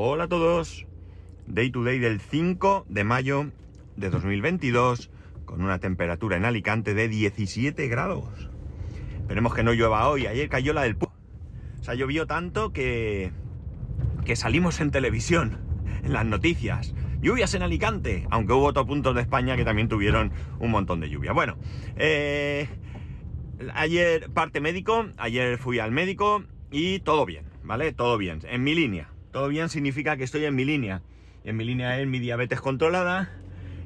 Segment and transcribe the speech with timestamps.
[0.00, 0.86] Hola a todos.
[1.48, 3.50] Day to day del 5 de mayo
[3.96, 5.10] de 2022
[5.44, 8.48] con una temperatura en Alicante de 17 grados.
[9.18, 10.28] Esperemos que no llueva hoy.
[10.28, 10.96] Ayer cayó la del...
[10.96, 11.10] pu-
[11.80, 13.32] O sea, llovió tanto que...
[14.24, 15.58] que salimos en televisión,
[16.04, 16.94] en las noticias.
[17.20, 20.30] Lluvias en Alicante, aunque hubo otros puntos de España que también tuvieron
[20.60, 21.32] un montón de lluvia.
[21.32, 21.56] Bueno,
[21.96, 22.68] eh,
[23.74, 27.92] ayer parte médico, ayer fui al médico y todo bien, ¿vale?
[27.92, 29.10] Todo bien, en mi línea.
[29.38, 31.00] Todo bien significa que estoy en mi línea.
[31.44, 33.30] En mi línea es mi diabetes controlada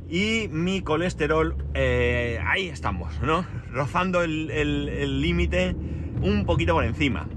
[0.08, 3.44] y mi colesterol, eh, ahí estamos, ¿no?
[3.70, 5.76] Rozando el límite
[6.22, 7.28] un poquito por encima.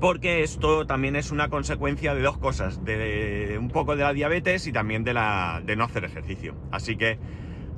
[0.00, 4.66] Porque esto también es una consecuencia de dos cosas, de un poco de la diabetes
[4.66, 6.56] y también de, la, de no hacer ejercicio.
[6.72, 7.16] Así que,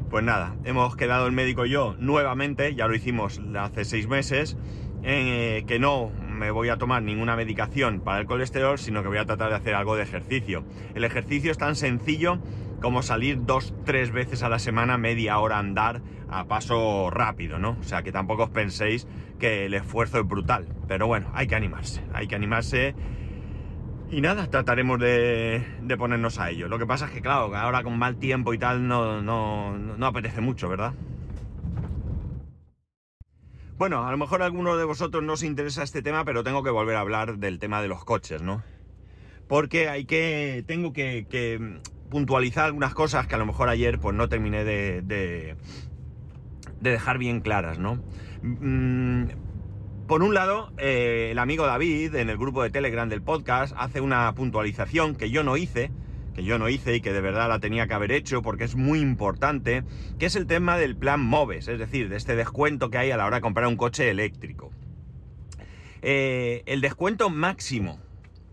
[0.08, 4.56] pues nada, hemos quedado el médico y yo nuevamente, ya lo hicimos hace seis meses,
[5.02, 9.18] eh, que no me voy a tomar ninguna medicación para el colesterol, sino que voy
[9.18, 10.64] a tratar de hacer algo de ejercicio.
[10.94, 12.38] El ejercicio es tan sencillo
[12.80, 16.00] como salir dos, tres veces a la semana, media hora a andar
[16.30, 17.76] a paso rápido, ¿no?
[17.80, 19.06] O sea, que tampoco os penséis
[19.38, 20.68] que el esfuerzo es brutal.
[20.86, 22.94] Pero bueno, hay que animarse, hay que animarse.
[24.10, 26.68] Y nada, trataremos de, de ponernos a ello.
[26.68, 30.06] Lo que pasa es que, claro, ahora con mal tiempo y tal no, no, no
[30.06, 30.94] apetece mucho, ¿verdad?
[33.78, 36.64] Bueno, a lo mejor a alguno de vosotros no os interesa este tema, pero tengo
[36.64, 38.64] que volver a hablar del tema de los coches, ¿no?
[39.46, 40.64] Porque hay que.
[40.66, 41.78] Tengo que,
[42.10, 45.56] puntualizar algunas cosas que a lo mejor ayer pues no terminé de, de,
[46.80, 48.02] de dejar bien claras, ¿no?
[48.42, 49.26] Mm,
[50.08, 54.00] por un lado, eh, el amigo David en el grupo de Telegram del podcast hace
[54.00, 55.90] una puntualización que yo no hice,
[56.38, 58.76] que yo no hice y que de verdad la tenía que haber hecho porque es
[58.76, 59.82] muy importante,
[60.20, 63.16] que es el tema del plan MOVES, es decir, de este descuento que hay a
[63.16, 64.70] la hora de comprar un coche eléctrico.
[66.00, 67.98] Eh, el descuento máximo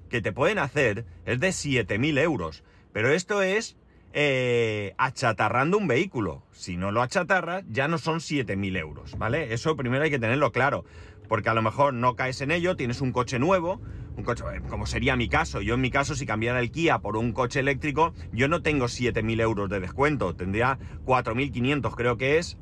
[0.09, 3.77] que te pueden hacer es de 7.000 euros, pero esto es
[4.13, 6.41] eh, achatarrando un vehículo.
[6.53, 9.53] Si no lo achatarras, ya no son 7.000 euros, ¿vale?
[9.53, 10.85] Eso primero hay que tenerlo claro,
[11.27, 13.79] porque a lo mejor no caes en ello, tienes un coche nuevo,
[14.17, 16.99] un coche, eh, como sería mi caso, yo en mi caso si cambiara el Kia
[16.99, 22.37] por un coche eléctrico, yo no tengo 7.000 euros de descuento, tendría 4.500 creo que
[22.37, 22.57] es,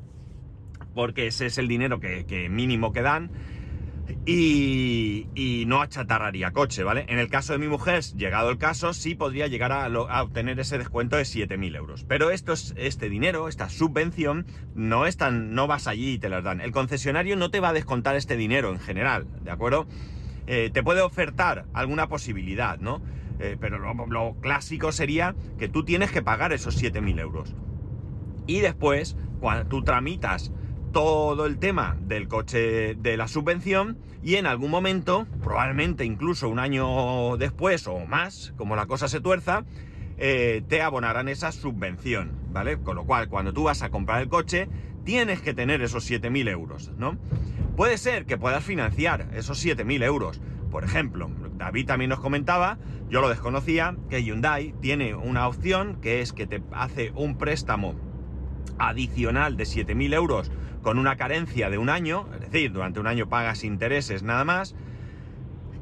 [0.94, 3.30] porque ese es el dinero que, mínimo que dan.
[4.26, 7.06] Y, y no achatarraría coche, ¿vale?
[7.08, 10.60] En el caso de mi mujer, llegado el caso, sí podría llegar a, a obtener
[10.60, 12.04] ese descuento de 7.000 euros.
[12.04, 16.28] Pero esto es, este dinero, esta subvención, no es tan, no vas allí y te
[16.28, 16.60] las dan.
[16.60, 19.86] El concesionario no te va a descontar este dinero en general, ¿de acuerdo?
[20.46, 23.02] Eh, te puede ofertar alguna posibilidad, ¿no?
[23.38, 27.54] Eh, pero lo, clásico sería que tú tienes que pagar esos 7.000 euros.
[28.46, 30.52] Y después, cuando tú tramitas
[30.92, 36.60] todo el tema del coche de la subvención y en algún momento, probablemente incluso un
[36.60, 39.64] año después o más, como la cosa se tuerza,
[40.16, 42.78] eh, te abonarán esa subvención, ¿vale?
[42.78, 44.68] Con lo cual, cuando tú vas a comprar el coche,
[45.04, 47.18] tienes que tener esos 7.000 euros, ¿no?
[47.76, 50.40] Puede ser que puedas financiar esos 7.000 euros.
[50.70, 56.20] Por ejemplo, David también nos comentaba, yo lo desconocía, que Hyundai tiene una opción que
[56.20, 57.96] es que te hace un préstamo
[58.78, 60.52] adicional de 7.000 euros
[60.82, 64.76] con una carencia de un año, es decir, durante un año pagas intereses nada más,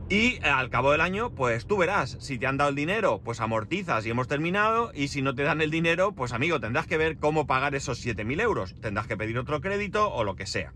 [0.09, 3.41] y al cabo del año, pues tú verás, si te han dado el dinero, pues
[3.41, 6.97] amortizas y hemos terminado, y si no te dan el dinero, pues amigo, tendrás que
[6.97, 10.73] ver cómo pagar esos 7.000 euros, tendrás que pedir otro crédito o lo que sea.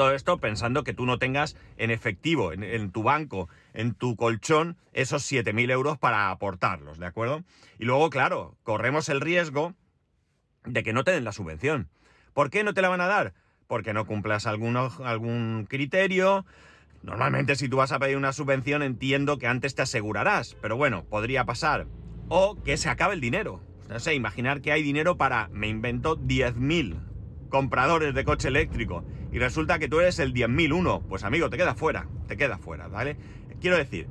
[0.00, 4.78] Todo esto pensando que tú no tengas en efectivo, en, tu banco, en tu colchón,
[4.94, 7.44] esos 7.000 euros para aportarlos, ¿de acuerdo?
[7.78, 9.74] Y luego, claro, corremos el riesgo
[10.64, 11.90] de que no te den la subvención.
[12.32, 13.34] ¿Por qué no te la van a dar?
[13.66, 16.46] Porque no cumplas algún criterio.
[17.02, 21.04] Normalmente si tú vas a pedir una subvención entiendo que antes te asegurarás, pero bueno,
[21.04, 21.88] podría pasar.
[22.30, 23.60] O que se acabe el dinero.
[23.90, 26.96] No sé, imaginar que hay dinero para, me invento, 10.000
[27.50, 31.02] compradores de coche eléctrico y resulta que tú eres el 10.001.
[31.08, 33.16] Pues amigo, te queda fuera, te queda fuera, ¿vale?
[33.60, 34.06] Quiero decir,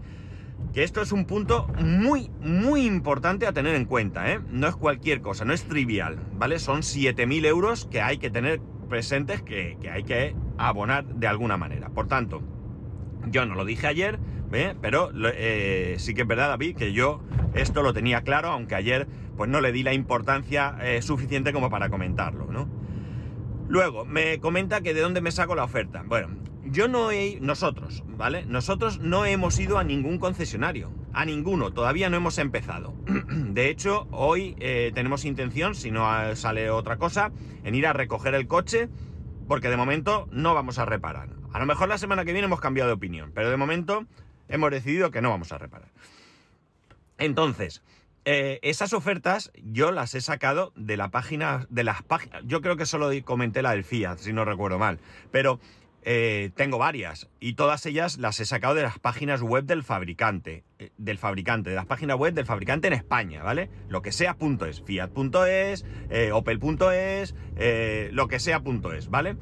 [0.74, 4.40] que esto es un punto muy, muy importante a tener en cuenta, ¿eh?
[4.50, 6.60] No es cualquier cosa, no es trivial, ¿vale?
[6.60, 11.58] Son 7.000 euros que hay que tener presentes, que, que hay que abonar de alguna
[11.58, 11.90] manera.
[11.90, 12.42] Por tanto,
[13.28, 14.20] yo no lo dije ayer,
[14.52, 14.76] ¿eh?
[14.82, 17.22] pero eh, sí que es verdad, David, que yo
[17.54, 19.08] esto lo tenía claro, aunque ayer
[19.38, 22.69] pues no le di la importancia eh, suficiente como para comentarlo, ¿no?
[23.70, 26.04] Luego, me comenta que de dónde me saco la oferta.
[26.04, 26.30] Bueno,
[26.66, 27.38] yo no he...
[27.40, 28.44] Nosotros, ¿vale?
[28.48, 30.92] Nosotros no hemos ido a ningún concesionario.
[31.14, 31.72] A ninguno.
[31.72, 32.96] Todavía no hemos empezado.
[33.06, 37.32] De hecho, hoy eh, tenemos intención, si no ah, sale otra cosa,
[37.64, 38.90] en ir a recoger el coche,
[39.48, 41.30] porque de momento no vamos a reparar.
[41.54, 44.08] A lo mejor la semana que viene hemos cambiado de opinión, pero de momento
[44.48, 45.90] hemos decidido que no vamos a reparar.
[47.20, 47.84] Entonces,
[48.32, 52.78] eh, esas ofertas yo las he sacado de la página, de las páginas, yo creo
[52.78, 55.00] que solo comenté la del Fiat, si no recuerdo mal,
[55.32, 55.60] pero
[56.04, 60.64] eh, tengo varias y todas ellas las he sacado de las páginas web del fabricante,
[60.78, 63.72] eh, del fabricante, de las páginas web del fabricante en España, ¿vale?
[63.88, 65.84] Lo que sea punto es, fiat.es,
[66.32, 67.34] opel.es,
[68.12, 69.38] lo que sea punto es, ¿vale?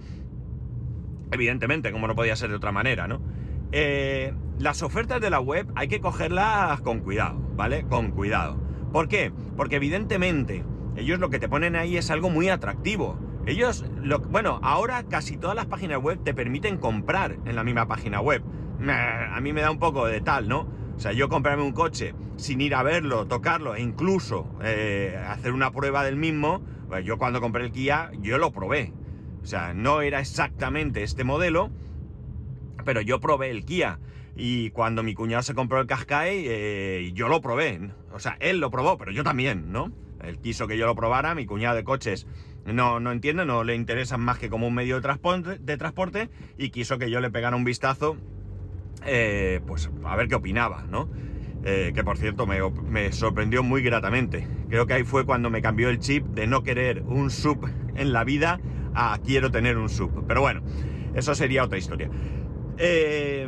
[1.33, 3.21] Evidentemente, como no podía ser de otra manera, ¿no?
[4.59, 7.83] las ofertas de la web hay que cogerlas con cuidado, ¿vale?
[7.83, 8.66] Con cuidado.
[8.91, 9.31] ¿Por qué?
[9.55, 10.63] Porque evidentemente
[10.95, 13.19] ellos lo que te ponen ahí es algo muy atractivo.
[13.45, 17.87] Ellos, lo, bueno, ahora casi todas las páginas web te permiten comprar en la misma
[17.87, 18.43] página web.
[18.87, 20.67] A mí me da un poco de tal, ¿no?
[20.95, 25.53] O sea, yo comprarme un coche sin ir a verlo, tocarlo e incluso eh, hacer
[25.53, 28.93] una prueba del mismo, pues yo cuando compré el Kia, yo lo probé.
[29.43, 31.69] O sea, no era exactamente este modelo,
[32.83, 33.99] pero yo probé el Kia.
[34.37, 37.91] Y cuando mi cuñado se compró el Qashqai, eh, yo lo probé.
[38.13, 39.91] O sea, él lo probó, pero yo también, ¿no?
[40.23, 42.27] Él quiso que yo lo probara, mi cuñado de coches
[42.73, 46.29] no, no entiende, no le interesan más que como un medio de transporte, de transporte
[46.57, 48.17] y quiso que yo le pegara un vistazo,
[49.05, 51.09] eh, pues a ver qué opinaba, ¿no?
[51.63, 54.47] Eh, que por cierto me, me, sorprendió muy gratamente.
[54.69, 58.13] Creo que ahí fue cuando me cambió el chip de no querer un sub en
[58.13, 58.59] la vida
[58.93, 60.25] a quiero tener un sub.
[60.27, 60.61] Pero bueno,
[61.15, 62.09] eso sería otra historia.
[62.77, 63.47] Eh,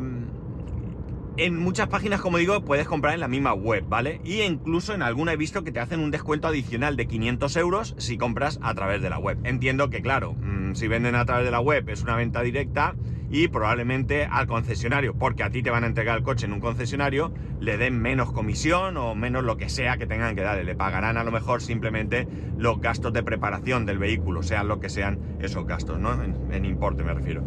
[1.40, 4.20] en muchas páginas, como digo, puedes comprar en la misma web, ¿vale?
[4.26, 7.96] Y incluso en alguna he visto que te hacen un descuento adicional de 500 euros
[7.98, 9.38] si compras a través de la web.
[9.46, 12.96] Entiendo que, claro, mm, si venden a través de la web es una venta directa
[13.32, 16.60] y probablemente al concesionario, porque a ti te van a entregar el coche en un
[16.60, 17.32] concesionario,
[17.62, 20.66] le den menos comisión o menos lo que sea que tengan que darle.
[20.66, 22.28] Le pagarán a lo mejor simplemente
[22.58, 26.22] los gastos de preparación del vehículo, sean lo que sean esos gastos, ¿no?
[26.22, 27.44] En, en importe me refiero.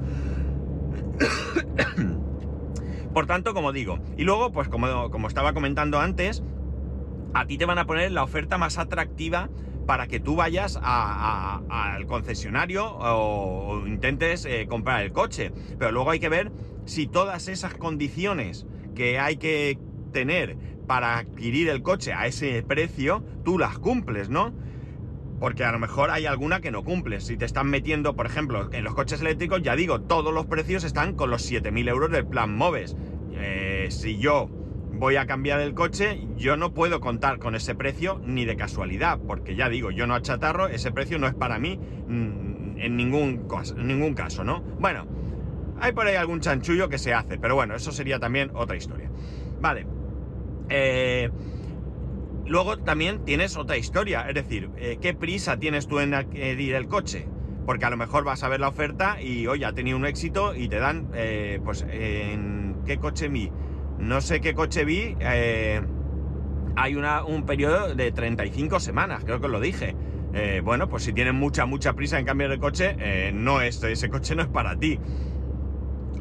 [3.13, 6.43] Por tanto, como digo, y luego, pues como, como estaba comentando antes,
[7.35, 9.51] a ti te van a poner la oferta más atractiva
[9.87, 15.53] para que tú vayas al concesionario o, intentes eh, comprar el coche.
[15.79, 16.53] Pero luego hay que ver
[16.85, 19.79] si todas esas condiciones que hay que
[20.13, 20.57] tener
[20.87, 24.53] para adquirir el coche a ese precio, tú las cumples, ¿no?
[25.43, 27.25] Porque a lo mejor hay alguna que no cumples.
[27.25, 30.85] Si te están metiendo, por ejemplo, en los coches eléctricos, ya digo, todos los precios
[30.85, 32.95] están con los 7.000 euros del plan MOVES.
[33.35, 34.49] Eh, si yo
[34.93, 39.19] voy a cambiar el coche, yo no puedo contar con ese precio ni de casualidad,
[39.19, 43.49] porque ya digo, yo no achatarro, ese precio no es para mí mm, en ningún,
[43.77, 44.61] en ningún caso, ¿no?
[44.79, 45.09] Bueno,
[45.81, 49.11] hay por ahí algún chanchullo que se hace, pero bueno, eso sería también otra historia.
[49.61, 49.89] Vale.
[50.69, 51.29] Eh,
[52.47, 56.89] Luego también tienes otra historia, es decir, eh, ¿qué prisa tienes tú en adquirir el
[56.89, 57.29] coche?
[57.67, 60.55] Porque a lo mejor vas a ver la oferta y, oye, ha tenido un éxito
[60.55, 63.53] y te dan, eh, pues, ¿en qué coche vi?
[63.99, 65.81] No sé qué coche vi, eh,
[66.75, 69.95] hay un periodo de 35 semanas, creo que os lo dije.
[70.65, 72.97] bueno, pues si tienes mucha, mucha prisa en cambiar el coche,
[73.33, 74.99] no es, ese coche no es para ti.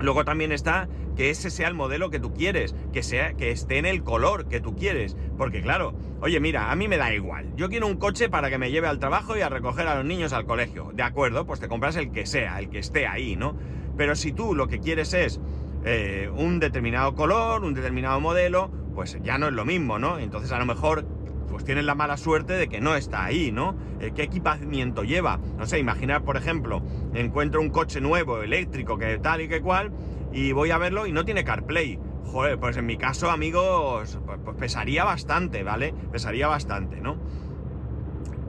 [0.01, 0.89] Luego también está
[1.21, 4.47] que ese sea el modelo que tú quieres, que sea que esté en el color
[4.47, 7.55] que tú quieres, porque claro, oye, mira, a mí me da igual.
[7.55, 10.03] Yo quiero un coche para que me lleve al trabajo y a recoger a los
[10.03, 10.89] niños al colegio.
[10.95, 13.55] De acuerdo, pues te compras el que sea, el que esté ahí, ¿no?
[13.95, 15.39] Pero si tú lo que quieres es
[15.85, 20.17] eh, un determinado color, un determinado modelo, pues ya no es lo mismo, ¿no?
[20.17, 21.05] Entonces a lo mejor
[21.51, 23.75] pues tienes la mala suerte de que no está ahí, ¿no?
[23.99, 25.39] Eh, ¿Qué equipamiento lleva?
[25.59, 26.81] No sé, imaginar, por ejemplo,
[27.13, 29.91] encuentro un coche nuevo, eléctrico, que tal y que cual,
[30.33, 31.99] y voy a verlo y no tiene CarPlay.
[32.25, 35.93] Joder, pues en mi caso, amigos, pues, pues pesaría bastante, ¿vale?
[36.11, 37.17] Pesaría bastante, ¿no?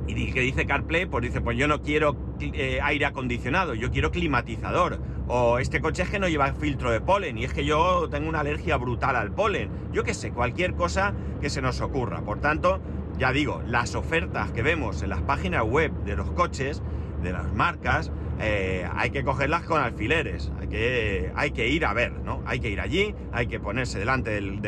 [0.07, 4.11] Y que dice CarPlay, pues dice, pues yo no quiero eh, aire acondicionado, yo quiero
[4.11, 5.01] climatizador.
[5.29, 8.29] O este coche es que no lleva filtro de polen y es que yo tengo
[8.29, 9.71] una alergia brutal al polen.
[9.93, 12.23] Yo qué sé, cualquier cosa que se nos ocurra.
[12.23, 12.81] Por tanto,
[13.19, 16.83] ya digo, las ofertas que vemos en las páginas web de los coches,
[17.23, 18.11] de las marcas,
[18.45, 20.51] eh, hay que cogerlas con alfileres.
[20.61, 22.43] Hay que, hay que ir a ver, ¿no?
[22.45, 24.61] Hay que ir allí, hay que ponerse delante del,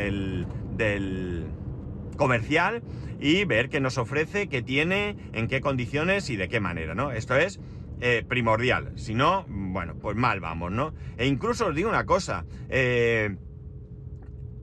[0.76, 1.46] del
[2.16, 2.84] comercial
[3.18, 7.10] y ver qué nos ofrece, qué tiene, en qué condiciones y de qué manera, ¿no?
[7.10, 7.58] Esto es
[8.00, 8.92] eh, primordial.
[8.94, 10.94] Si no, bueno, pues mal vamos, ¿no?
[11.16, 13.36] E incluso os digo una cosa, eh,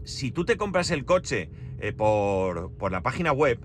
[0.05, 1.49] si tú te compras el coche
[1.97, 3.59] por, por, la página web,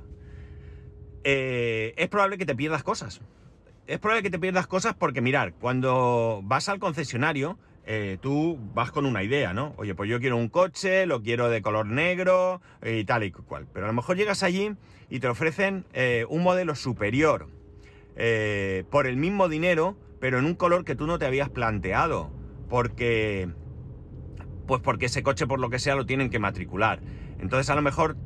[1.22, 3.20] es probable que te pierdas cosas.
[3.86, 8.90] Es probable que te pierdas cosas porque, mirar, cuando vas al concesionario, eh, tú vas
[8.90, 9.74] con una idea, ¿no?
[9.76, 13.68] Oye, pues yo quiero un coche, lo quiero de color negro y tal y cual.
[13.72, 14.72] Pero a lo mejor llegas allí
[15.08, 17.48] y te ofrecen eh, un modelo superior
[18.16, 22.32] eh, por el mismo dinero, pero en un color que tú no te habías planteado.
[22.68, 23.48] Porque.
[24.66, 27.00] Pues porque ese coche, por lo que sea, lo tienen que matricular.
[27.38, 28.16] Entonces, a lo mejor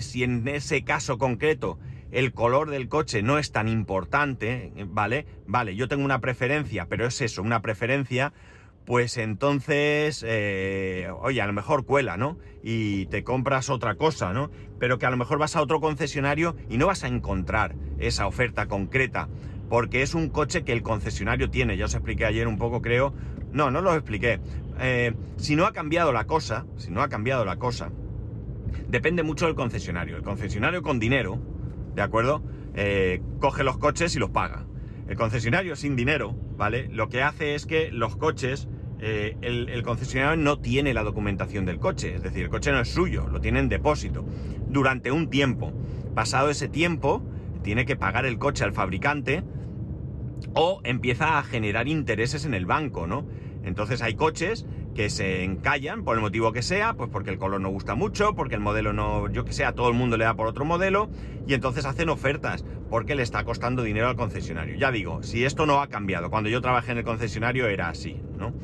[0.00, 1.78] si en ese caso concreto
[2.16, 5.26] el color del coche no es tan importante, ¿vale?
[5.46, 8.32] Vale, yo tengo una preferencia, pero es eso, una preferencia,
[8.86, 12.38] pues entonces, eh, oye, a lo mejor cuela, ¿no?
[12.62, 14.50] Y te compras otra cosa, ¿no?
[14.78, 18.26] Pero que a lo mejor vas a otro concesionario y no vas a encontrar esa
[18.26, 19.28] oferta concreta,
[19.68, 21.76] porque es un coche que el concesionario tiene.
[21.76, 23.12] Ya os expliqué ayer un poco, creo.
[23.52, 24.40] No, no lo expliqué.
[24.80, 27.90] Eh, si no ha cambiado la cosa, si no ha cambiado la cosa,
[28.88, 30.16] depende mucho del concesionario.
[30.16, 31.55] El concesionario con dinero,
[31.96, 32.44] ¿de acuerdo?
[32.74, 34.66] Eh, coge los coches y los paga.
[35.08, 36.88] El concesionario sin dinero, ¿vale?
[36.92, 41.78] Lo que hace es que los coches eh, el, concesionario no tiene la documentación del
[41.78, 44.24] coche, es decir, el coche no es suyo, lo tiene en depósito
[44.68, 45.72] durante un tiempo.
[46.14, 47.22] Pasado ese tiempo,
[47.62, 49.42] tiene que pagar el coche al fabricante
[50.54, 53.26] o empieza a generar intereses en el banco, ¿no?
[53.64, 57.60] Entonces hay coches que se encallan por el motivo que sea, pues porque el color
[57.60, 60.24] no gusta mucho, porque el modelo no, yo que sé, a todo el mundo le
[60.24, 61.10] da por otro modelo,
[61.46, 64.74] y entonces hacen ofertas porque le está costando dinero al concesionario.
[64.76, 68.22] Ya digo, si esto no ha cambiado, cuando yo trabajé en el concesionario era así,
[68.38, 68.54] ¿no?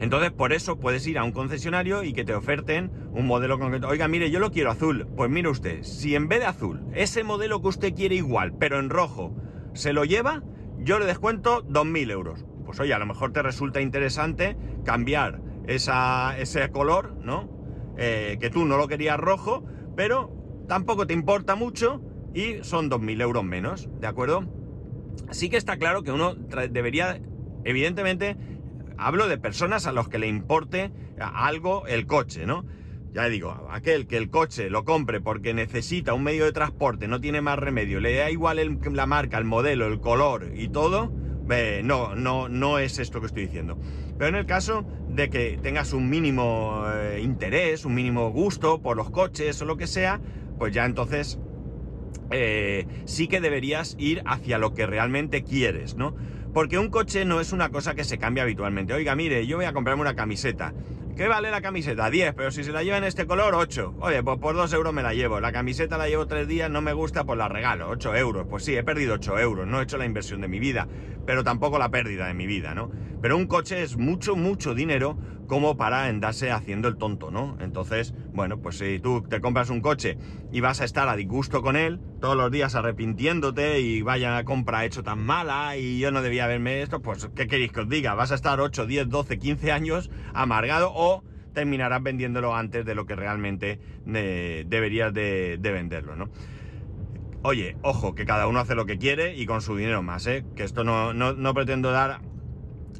[0.00, 3.88] Entonces, por eso puedes ir a un concesionario y que te oferten un modelo concreto.
[3.88, 5.06] Oiga, mire, yo lo quiero azul.
[5.16, 8.78] Pues mire usted, si en vez de azul, ese modelo que usted quiere igual, pero
[8.78, 9.34] en rojo,
[9.72, 10.42] se lo lleva,
[10.78, 12.44] yo le descuento 2.000 euros.
[12.66, 17.48] Pues oye, a lo mejor te resulta interesante cambiar ese color, ¿no?
[17.96, 19.64] Eh, que tú no lo querías rojo,
[19.96, 20.30] pero
[20.68, 22.02] tampoco te importa mucho
[22.34, 24.44] y son 2.000 euros menos, ¿de acuerdo?
[25.30, 27.20] Sí que está claro que uno debería,
[27.64, 28.36] evidentemente,
[28.98, 32.66] hablo de personas a los que le importe algo el coche, ¿no?
[33.14, 37.18] Ya digo, aquel que el coche lo compre porque necesita un medio de transporte, no
[37.18, 41.10] tiene más remedio, le da igual la marca, el modelo, el color y todo,
[41.82, 43.78] no, no, no es esto que estoy diciendo.
[44.18, 48.96] Pero en el caso de que tengas un mínimo eh, interés, un mínimo gusto por
[48.96, 50.20] los coches o lo que sea,
[50.58, 51.38] pues ya entonces
[52.30, 56.14] eh, sí que deberías ir hacia lo que realmente quieres, ¿no?
[56.52, 58.94] Porque un coche no es una cosa que se cambia habitualmente.
[58.94, 60.72] Oiga, mire, yo voy a comprarme una camiseta.
[61.16, 62.10] ¿Qué vale la camiseta?
[62.10, 63.94] 10, pero si se la lleva en este color, 8.
[64.00, 65.40] Oye, pues por 2 euros me la llevo.
[65.40, 67.88] La camiseta la llevo 3 días, no me gusta, pues la regalo.
[67.88, 68.46] 8 euros.
[68.50, 69.66] Pues sí, he perdido 8 euros.
[69.66, 70.86] No he hecho la inversión de mi vida,
[71.24, 72.90] pero tampoco la pérdida de mi vida, ¿no?
[73.22, 75.16] Pero un coche es mucho, mucho dinero
[75.46, 77.56] como para andarse haciendo el tonto, ¿no?
[77.60, 80.18] Entonces, bueno, pues si tú te compras un coche
[80.52, 84.84] y vas a estar a disgusto con él, todos los días arrepintiéndote y vaya compra
[84.84, 88.14] hecho tan mala y yo no debía haberme esto, pues ¿qué queréis que os diga?
[88.14, 91.22] Vas a estar 8, 10, 12, 15 años amargado o
[91.52, 96.28] terminarás vendiéndolo antes de lo que realmente eh, deberías de, venderlo, ¿no?
[97.42, 100.44] Oye, ojo, que cada uno hace lo que quiere y con su dinero más, ¿eh?
[100.54, 102.20] Que esto no, no, no pretendo dar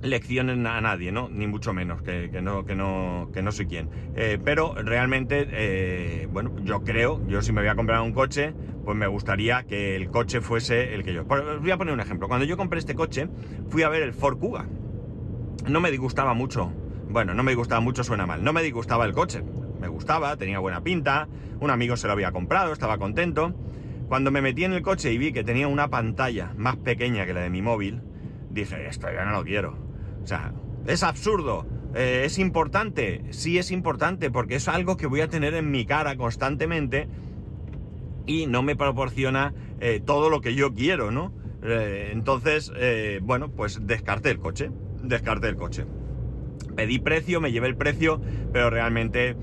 [0.02, 1.28] lecciones a nadie, ¿no?
[1.28, 3.88] Ni mucho menos, que, no, que, no, que no soy quien.
[4.14, 8.54] Eh, pero realmente, eh, bueno, yo creo, yo si me voy a comprar un coche,
[8.84, 11.22] pues me gustaría que el coche fuese el que yo.
[11.22, 12.28] Os voy a poner un ejemplo.
[12.28, 13.28] Cuando yo compré este coche,
[13.68, 14.66] fui a ver el Ford Kuga.
[15.68, 16.72] No me disgustaba mucho.
[17.08, 18.44] Bueno, no me disgustaba mucho, suena mal.
[18.44, 19.42] No me disgustaba el coche.
[19.80, 21.28] Me gustaba, tenía buena pinta.
[21.60, 23.54] Un amigo se lo había comprado, estaba contento.
[24.08, 27.34] Cuando me metí en el coche y vi que tenía una pantalla más pequeña que
[27.34, 28.02] la de mi móvil,
[28.50, 29.85] dije, esto ya no lo quiero
[30.26, 30.52] o sea,
[30.88, 31.64] es absurdo.
[31.94, 33.22] Eh, ¿Es importante?
[33.30, 37.08] Sí es importante porque es algo que voy a tener en mi cara constantemente
[38.26, 41.32] y no me proporciona eh, todo lo que yo quiero, ¿no?
[41.62, 42.72] Eh, entonces,
[43.22, 44.72] bueno, pues descarté el coche,
[45.04, 45.84] descarté el coche.
[46.74, 48.20] Pedí precio, me llevé el precio,
[48.52, 49.36] pero realmente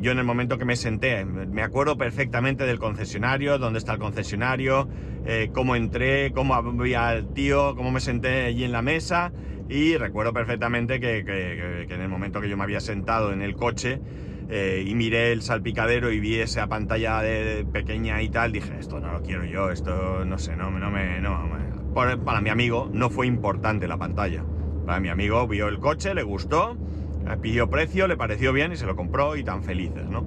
[0.00, 3.98] yo en el momento que me senté, me acuerdo perfectamente del concesionario, dónde está el
[3.98, 4.88] concesionario,
[5.52, 9.32] cómo entré, cómo había el tío, cómo me senté allí en la mesa
[9.68, 11.18] y recuerdo perfectamente que,
[11.88, 14.00] en el momento que yo me había sentado en el coche
[14.48, 19.00] eh, y miré el salpicadero y vi esa pantalla de, pequeña y tal, dije, esto
[19.00, 21.20] no lo quiero yo, esto no sé, no, no me...
[21.20, 24.44] No, para mi amigo no fue importante la pantalla.
[25.00, 26.76] Mi amigo vio el coche, le gustó,
[27.42, 30.26] pidió precio, le pareció bien y se lo compró y tan felices, ¿no?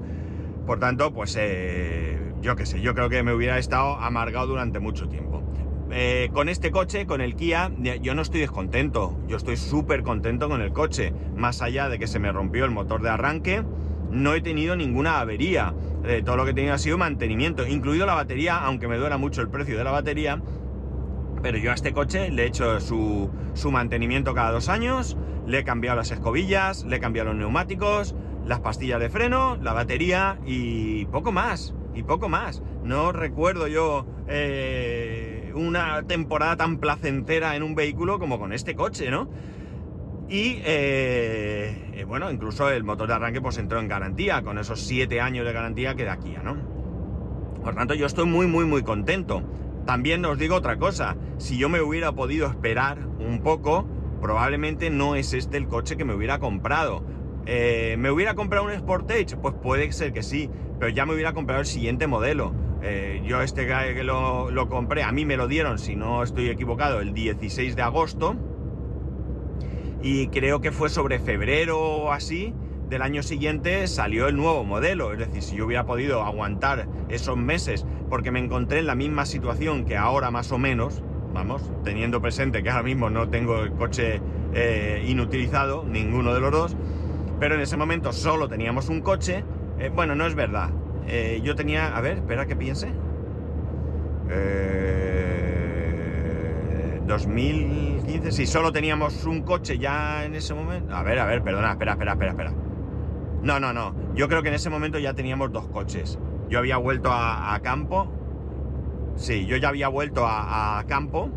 [0.66, 4.80] Por tanto, pues eh, yo qué sé, yo creo que me hubiera estado amargado durante
[4.80, 5.42] mucho tiempo.
[5.92, 9.18] Eh, con este coche, con el Kia, yo no estoy descontento.
[9.28, 11.14] Yo estoy súper contento con el coche.
[11.36, 13.64] Más allá de que se me rompió el motor de arranque,
[14.12, 15.74] no he tenido ninguna avería.
[16.06, 19.18] Eh, todo lo que he tenido ha sido mantenimiento, incluido la batería, aunque me duela
[19.18, 20.42] mucho el precio de la batería.
[21.42, 25.60] Pero yo a este coche le he hecho su, su mantenimiento cada dos años, le
[25.60, 28.16] he cambiado las escobillas, le he cambiado los neumáticos,
[28.46, 31.74] las pastillas de freno, la batería y poco más.
[31.94, 32.62] Y poco más.
[32.84, 39.10] No recuerdo yo eh, una temporada tan placentera en un vehículo como con este coche,
[39.12, 39.30] ¿no?
[40.30, 44.80] Y eh, eh, bueno, incluso el motor de arranque pues entró en garantía, con esos
[44.82, 46.56] 7 años de garantía que da Kia, ¿no?
[47.64, 49.44] Por tanto, yo estoy muy, muy, muy contento.
[49.86, 53.88] También os digo otra cosa, si yo me hubiera podido esperar un poco,
[54.22, 57.04] probablemente no es este el coche que me hubiera comprado.
[57.46, 59.38] Eh, ¿Me hubiera comprado un Sportage?
[59.38, 62.54] Pues puede ser que sí, pero ya me hubiera comprado el siguiente modelo.
[63.26, 67.02] yo este que lo, lo compré, a mí me lo dieron, si no estoy equivocado,
[67.02, 68.36] el 16 de agosto
[70.02, 72.54] y creo que fue sobre febrero o así
[72.90, 75.14] del año siguiente salió el nuevo modelo.
[75.14, 79.26] Es decir, si yo hubiera podido aguantar esos meses porque me encontré en la misma
[79.26, 81.04] situación que ahora más o menos,
[81.34, 84.22] vamos, teniendo presente que ahora mismo no tengo el coche
[84.54, 86.76] eh, inutilizado, ninguno de los dos,
[87.40, 89.44] pero en ese momento solo teníamos un coche,
[89.78, 90.72] eh, bueno, no es verdad.
[91.08, 92.92] Eh, yo tenía, a ver, espera que piense.
[97.08, 100.96] 2015, si solo teníamos un coche ya en ese momento.
[100.96, 102.69] A ver, a ver, perdona, espera, espera, espera, espera.
[103.42, 103.96] No, no, no.
[104.16, 106.20] Yo creo que en ese momento ya teníamos dos coches.
[106.50, 108.12] Yo había vuelto a, campo.
[109.16, 111.30] Sí, yo ya había vuelto a, campo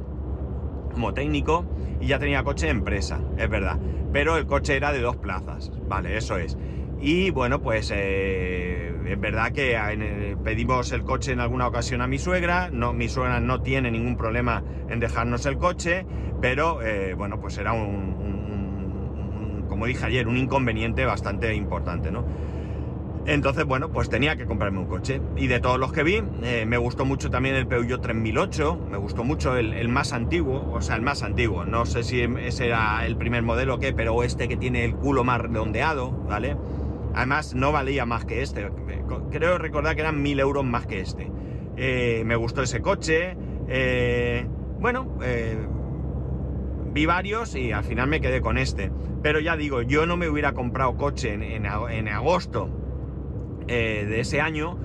[0.93, 1.65] como técnico
[2.01, 3.79] y ya tenía coche de empresa, es verdad.
[4.13, 6.57] Pero el coche era de dos plazas, vale, eso es.
[7.01, 12.07] Y bueno, pues eh, es verdad que eh, pedimos el coche en alguna ocasión a
[12.07, 16.07] mi suegra, no, mi suegra no tiene ningún problema en dejarnos el coche,
[16.41, 18.32] pero eh, bueno, pues era un,
[19.83, 22.25] como dije ayer, un inconveniente bastante importante, ¿no?
[23.27, 25.21] Entonces, bueno, pues tenía que comprarme un coche.
[25.37, 28.97] Y de todos los que vi, eh, me gustó mucho también el Peugeot 3008, me
[28.97, 31.65] gustó mucho el, el, más antiguo, o sea, el más antiguo.
[31.65, 34.95] No sé si ese era el primer modelo o qué, pero este que tiene el
[34.95, 36.57] culo más redondeado, ¿vale?
[37.17, 38.71] Además, no valía más que este.
[39.33, 41.29] Creo recordar que eran mil euros más que este.
[41.77, 43.37] Eh, me gustó ese coche.
[43.67, 44.47] Eh,
[44.79, 45.17] bueno,
[46.93, 48.91] vi varios y al final me quedé con este.
[49.23, 52.71] Pero ya digo, yo no me hubiera comprado coche en, agosto
[53.67, 54.79] de ese año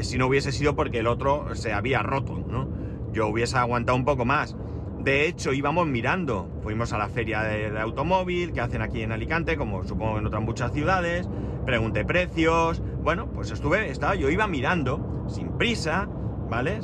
[0.00, 2.68] si no hubiese sido porque el otro se había roto, ¿no?
[3.12, 4.56] Yo hubiese aguantado un poco más.
[5.00, 6.48] De hecho, íbamos mirando.
[6.62, 10.42] Fuimos a la feria de, automóvil que hacen aquí en Alicante, como supongo en otras
[10.42, 11.28] muchas ciudades
[11.64, 16.08] pregunté precios, bueno, pues estuve, estaba, yo iba mirando, sin prisa,
[16.48, 16.80] ¿vale?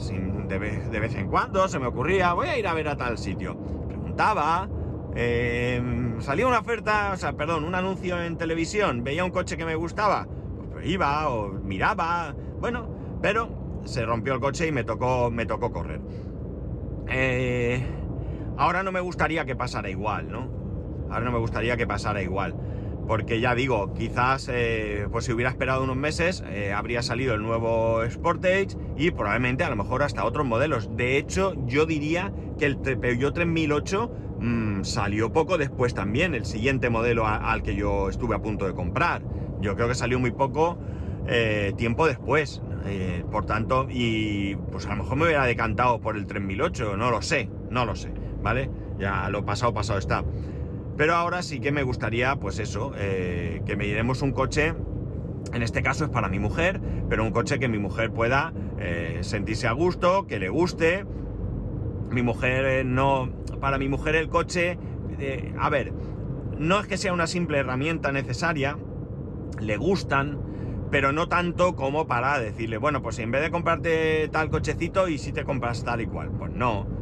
[0.49, 3.57] De, vez, en cuando se me ocurría, voy a ir a ver a tal sitio.
[5.15, 9.65] Em, salía una oferta, o sea, perdón, un anuncio en televisión, veía un coche que
[9.65, 10.29] me gustaba,
[10.73, 12.87] pues iba o miraba, bueno,
[13.23, 16.01] pero se rompió el coche y me tocó, me tocó correr.
[17.09, 17.83] Eh,
[18.59, 20.49] ahora no me gustaría que pasara igual, ¿no?
[21.11, 22.55] Ahora no me gustaría que pasara igual
[23.07, 27.43] porque ya digo, quizás eh, pues si hubiera esperado unos meses eh, habría salido el
[27.43, 30.97] nuevo Sportage y probablemente a lo mejor hasta otros modelos.
[30.97, 34.11] De hecho, yo diría que el Peugeot 3008
[34.41, 38.75] mm, salió poco después también, el siguiente modelo al que yo estuve a punto de
[38.75, 39.23] comprar.
[39.61, 40.79] Yo creo que salió muy poco
[41.27, 42.63] eh, tiempo después.
[43.31, 47.21] por tanto, y pues a lo mejor me hubiera decantado por el 3008, no lo
[47.23, 48.11] sé, no lo sé,
[48.43, 48.71] ¿vale?
[48.99, 50.25] Ya lo pasado, pasado está.
[51.01, 54.75] Pero ahora sí que me gustaría, pues eso, eh, que me llevemos un coche,
[55.51, 59.21] en este caso es para mi mujer, pero un coche que mi mujer pueda eh,
[59.23, 61.07] sentirse a gusto, que le guste.
[62.11, 63.31] Mi mujer eh, no,
[63.63, 64.77] para mi mujer el coche,
[65.59, 65.95] a ver,
[66.59, 68.77] no es que sea una simple herramienta necesaria,
[69.59, 70.39] le gustan,
[70.91, 75.17] pero no tanto como para decirle, bueno, pues en vez de comprarte tal cochecito y
[75.17, 77.00] si te compras tal y cual, pues no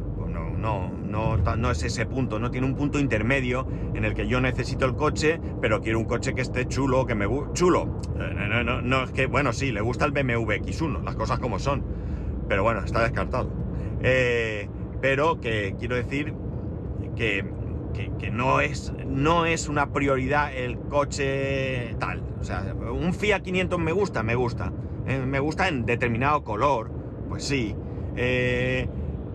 [0.59, 4.41] no, no, no es ese punto, no tiene un punto intermedio en el que yo
[4.41, 8.01] necesito el coche, pero quiero un coche que esté chulo, que me chulo.
[8.19, 11.39] Eh, no, no, no, es que, bueno, sí, le gusta el BMW X1, las cosas
[11.39, 11.83] como son,
[12.47, 13.51] pero bueno, está descartado.
[14.01, 14.69] Eh,
[15.01, 16.33] pero que quiero decir
[17.15, 17.45] que,
[18.19, 22.23] que, no, es, no es una prioridad el coche tal.
[22.39, 24.71] O sea, un Fiat 500 me gusta, me gusta.
[25.07, 26.91] Eh, me gusta en determinado color,
[27.27, 27.75] pues sí.
[28.15, 28.87] Eh,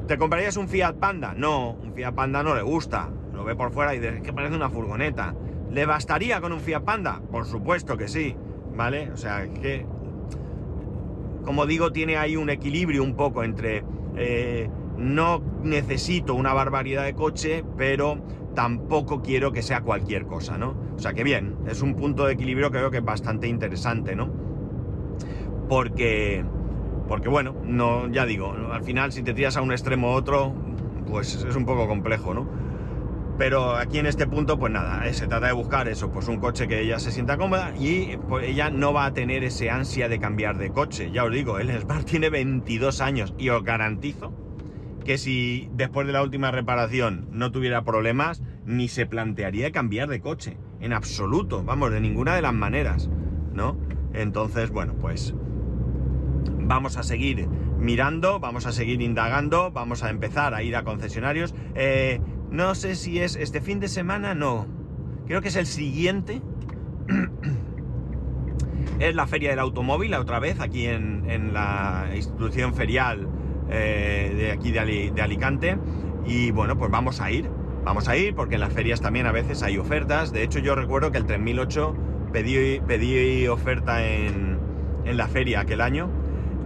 [0.06, 1.34] ¿Te comprarías un Fiat Panda?
[1.34, 3.08] No, un Fiat Panda no le gusta.
[3.32, 5.34] Lo ve por fuera y dice que parece una furgoneta.
[5.70, 7.22] ¿Le bastaría con un Fiat Panda?
[7.30, 8.36] Por supuesto que sí,
[8.76, 9.10] ¿vale?
[9.12, 9.86] O sea, que,
[11.44, 13.82] como digo, tiene ahí un equilibrio un poco entre
[14.16, 18.18] eh, no necesito una barbaridad de coche, pero
[18.54, 20.76] tampoco quiero que sea cualquier cosa, ¿no?
[20.94, 24.14] O sea, que bien, es un punto de equilibrio que creo que es bastante interesante,
[24.14, 24.30] ¿no?
[25.68, 26.44] Porque
[27.08, 30.54] porque bueno, no, ya digo, al final si te tiras a un extremo u otro,
[31.06, 32.48] pues es un poco complejo, ¿no?
[33.36, 36.38] Pero aquí en este punto, pues nada, eh, se trata de buscar eso, pues un
[36.38, 40.08] coche que ella se sienta cómoda y pues ella no va a tener ese ansia
[40.08, 41.10] de cambiar de coche.
[41.10, 44.32] Ya os digo, el Smart tiene 22 años y os garantizo
[45.04, 50.20] que si después de la última reparación no tuviera problemas, ni se plantearía cambiar de
[50.20, 53.10] coche, en absoluto, vamos, de ninguna de las maneras,
[53.52, 53.76] ¿no?
[54.14, 55.34] Entonces, bueno, pues
[56.66, 57.48] vamos a seguir
[57.78, 61.54] mirando, vamos a seguir indagando, vamos a empezar a ir a concesionarios.
[61.74, 64.66] Eh, no sé si es este fin de semana, no.
[65.26, 66.42] Creo que es el siguiente.
[68.98, 73.28] es la Feria del Automóvil, otra vez, aquí en, la institución ferial
[73.70, 75.78] eh, de aquí de, Alicante.
[76.26, 77.50] Y bueno, pues vamos a ir.
[77.84, 80.32] Vamos a ir porque en las ferias también a veces hay ofertas.
[80.32, 81.94] De hecho, yo recuerdo que el 3008
[82.32, 84.58] pedí, pedí oferta en,
[85.04, 86.08] en la feria aquel año.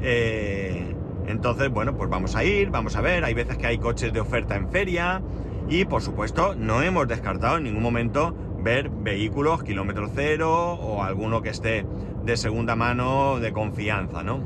[0.02, 0.94] Eh,
[1.26, 3.24] entonces, bueno, pues vamos a ir, vamos a ver.
[3.24, 5.22] Hay veces que hay coches de oferta en feria.
[5.68, 11.42] Y por supuesto, no hemos descartado en ningún momento ver vehículos kilómetro cero o alguno
[11.42, 11.84] que esté
[12.24, 14.36] de segunda mano de confianza, ¿no?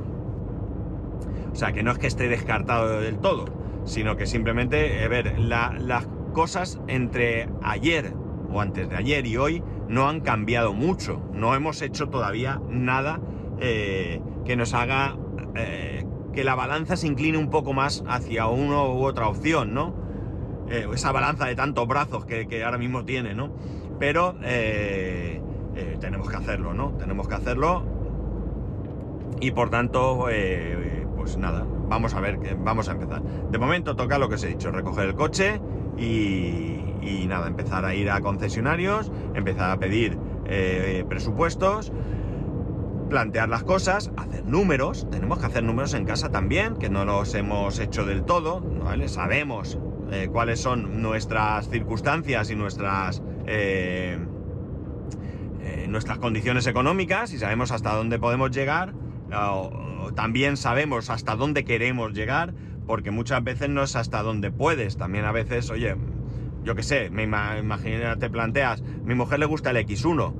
[1.53, 3.45] O sea, que no es que esté descartado del todo,
[3.85, 8.15] sino que simplemente, eh, ver, las cosas entre ayer
[8.51, 11.23] o antes de ayer y hoy no han cambiado mucho.
[11.33, 13.21] No hemos hecho todavía nada
[13.61, 15.17] eh, que nos haga
[15.55, 20.01] eh, que la balanza se incline un poco más hacia uno u otra opción, ¿no?
[20.71, 23.53] esa balanza de tantos brazos que, ahora mismo tiene, ¿no?
[24.03, 25.41] pero eh,
[25.77, 26.91] eh, tenemos que hacerlo, ¿no?
[26.99, 27.85] Tenemos que hacerlo
[29.41, 33.23] y por tanto, eh, pues nada, vamos a ver, vamos a empezar.
[33.23, 35.61] De momento toca lo que os he dicho, recoger el coche
[35.97, 40.19] y, nada, empezar a ir a concesionarios, empezar a pedir
[41.09, 41.93] presupuestos
[43.12, 47.35] plantear las cosas, hacer números, tenemos que hacer números en casa también, que no los
[47.35, 49.07] hemos hecho del todo, ¿vale?
[49.09, 49.79] Sabemos
[50.33, 54.18] cuáles son nuestras circunstancias y nuestras eh,
[55.61, 58.94] eh, nuestras condiciones económicas y sabemos hasta dónde podemos llegar.
[60.14, 62.55] también sabemos hasta dónde queremos llegar,
[62.87, 64.96] porque muchas veces no es hasta dónde puedes.
[64.96, 65.96] También a veces, oye,
[66.64, 67.29] yo qué sé, me
[68.18, 70.35] te planteas, mi mujer le gusta el X1,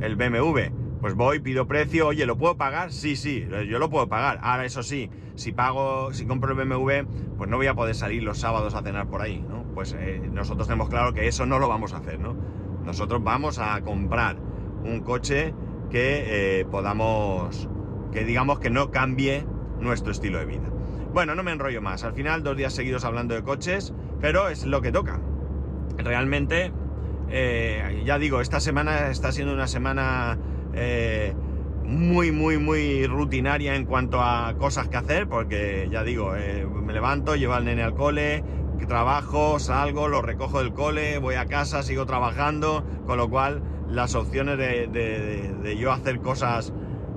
[0.00, 0.77] el BMW.
[1.00, 2.92] Pues voy, pido precio, oye, ¿lo puedo pagar?
[2.92, 4.40] Sí, sí, yo lo puedo pagar.
[4.42, 7.06] Ahora, eso sí, si pago, si compro el BMW,
[7.36, 9.62] pues no voy a poder salir los sábados a cenar por ahí, ¿no?
[9.74, 12.36] Pues eh, nosotros tenemos claro que eso no lo vamos a hacer, ¿no?
[12.84, 14.38] Nosotros vamos a comprar
[14.84, 15.54] un coche
[15.88, 17.68] que eh, podamos,
[18.10, 19.46] que digamos que no cambie
[19.78, 20.68] nuestro estilo de vida.
[21.12, 22.02] Bueno, no me enrollo más.
[22.02, 25.20] Al final, dos días seguidos hablando de coches, pero es lo que toca.
[25.96, 26.72] Realmente,
[27.30, 30.38] eh, ya digo, esta semana está siendo una semana
[30.78, 31.34] eh,
[31.84, 36.32] muy, muy, muy rutinaria en cuanto a cosas que hacer, porque ya digo,
[36.82, 38.44] me levanto, llevo al nene al cole,
[38.88, 44.14] trabajo, salgo, lo recojo del cole, voy a casa, sigo trabajando, con lo cual las
[44.14, 46.72] opciones de, yo hacer cosas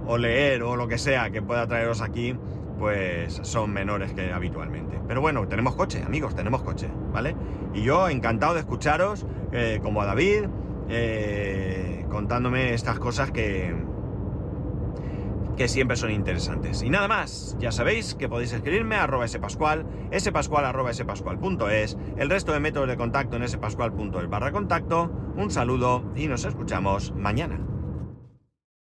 [0.05, 2.35] o leer o lo que sea que pueda traeros aquí,
[2.77, 4.99] pues son menores que habitualmente.
[5.07, 7.35] Pero bueno, tenemos coche, amigos, tenemos coche, ¿vale?
[7.73, 10.45] Y yo encantado de escucharos, eh, como a David,
[10.89, 13.73] eh, contándome estas cosas que,
[15.57, 16.83] que siempre son interesantes.
[16.83, 19.85] Y nada más, ya sabéis que podéis escribirme a arroba spascual,
[20.19, 25.11] spascual arroba spascual.es, el resto de métodos de contacto en spascual.es barra contacto.
[25.35, 27.70] Un saludo y nos escuchamos mañana.